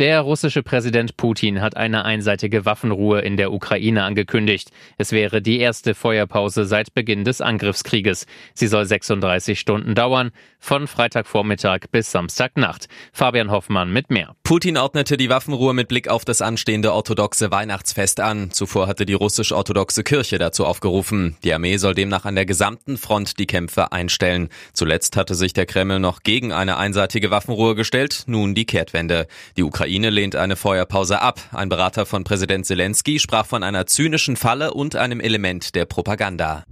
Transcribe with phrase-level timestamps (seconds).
[0.00, 4.72] Der russische Präsident Putin hat eine einseitige Waffenruhe in der Ukraine angekündigt.
[4.98, 8.26] Es wäre die erste Feuerpause seit Beginn des Angriffskrieges.
[8.54, 12.88] Sie soll 36 Stunden dauern, von Freitagvormittag bis Samstagnacht.
[13.12, 14.34] Fabian Hoffmann mit mehr.
[14.42, 18.50] Putin ordnete die Waffenruhe mit Blick auf das anstehende orthodoxe Weihnachtsfest an.
[18.50, 21.36] Zuvor hatte die russisch-orthodoxe Kirche dazu aufgerufen.
[21.44, 24.48] Die Armee soll demnach an der gesamten Front die Kämpfe einstellen.
[24.72, 29.28] Zuletzt hatte sich der Kreml noch gegen eine einseitige Waffenruhe gestellt, nun die Kehrtwende.
[29.56, 31.38] Die Ukraine Ukraine lehnt eine Feuerpause ab.
[31.52, 36.64] Ein Berater von Präsident Zelensky sprach von einer zynischen Falle und einem Element der Propaganda.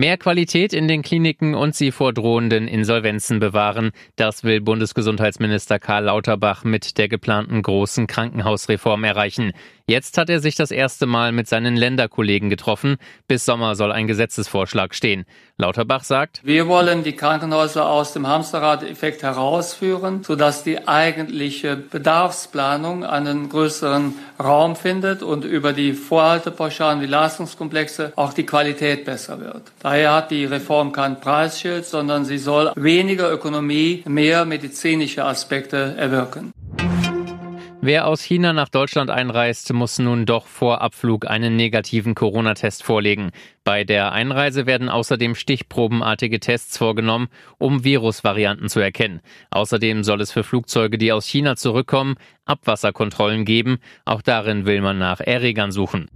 [0.00, 3.90] Mehr Qualität in den Kliniken und sie vor drohenden Insolvenzen bewahren.
[4.16, 9.52] Das will Bundesgesundheitsminister Karl Lauterbach mit der geplanten großen Krankenhausreform erreichen.
[9.84, 12.96] Jetzt hat er sich das erste Mal mit seinen Länderkollegen getroffen.
[13.28, 15.26] Bis Sommer soll ein Gesetzesvorschlag stehen.
[15.58, 23.50] Lauterbach sagt, wir wollen die Krankenhäuser aus dem Hamsterrad-Effekt herausführen, sodass die eigentliche Bedarfsplanung einen
[23.50, 29.62] größeren Raum findet und über die Vorhaltepauschalen, die Leistungskomplexe auch die Qualität besser wird.
[29.80, 36.52] Daher hat die Reform kein Preisschild, sondern sie soll weniger Ökonomie, mehr medizinische Aspekte erwirken.
[37.82, 43.30] Wer aus China nach Deutschland einreist, muss nun doch vor Abflug einen negativen Corona-Test vorlegen.
[43.64, 49.22] Bei der Einreise werden außerdem stichprobenartige Tests vorgenommen, um Virusvarianten zu erkennen.
[49.50, 53.78] Außerdem soll es für Flugzeuge, die aus China zurückkommen, Abwasserkontrollen geben.
[54.04, 56.10] Auch darin will man nach Erregern suchen.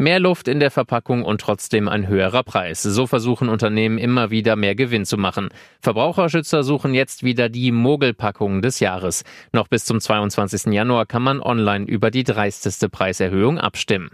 [0.00, 2.84] Mehr Luft in der Verpackung und trotzdem ein höherer Preis.
[2.84, 5.48] So versuchen Unternehmen immer wieder mehr Gewinn zu machen.
[5.80, 9.24] Verbraucherschützer suchen jetzt wieder die Mogelpackung des Jahres.
[9.52, 10.72] Noch bis zum 22.
[10.72, 14.08] Januar kann man online über die dreisteste Preiserhöhung abstimmen.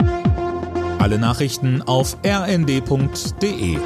[0.98, 3.76] Alle Nachrichten auf rnd.de